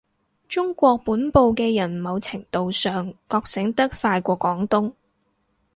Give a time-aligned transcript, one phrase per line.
[0.49, 4.93] 中國本部嘅人某程度上覺醒得快過廣東